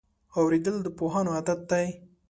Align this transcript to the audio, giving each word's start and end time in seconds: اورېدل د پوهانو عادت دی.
اورېدل 0.37 0.75
د 0.83 0.87
پوهانو 0.97 1.31
عادت 1.35 1.59
دی. 1.71 1.87